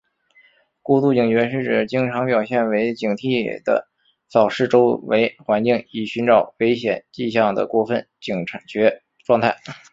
[0.81, 3.87] 过度警觉是指经常表现为警惕地
[4.29, 9.55] 扫视周围环境以寻找危险迹象的过分警觉状态。